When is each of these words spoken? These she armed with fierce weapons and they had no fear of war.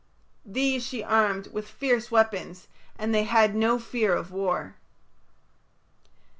These 0.43 0.83
she 0.83 1.03
armed 1.03 1.53
with 1.53 1.67
fierce 1.67 2.09
weapons 2.09 2.67
and 2.97 3.13
they 3.13 3.21
had 3.25 3.53
no 3.53 3.77
fear 3.77 4.15
of 4.15 4.31
war. 4.31 4.73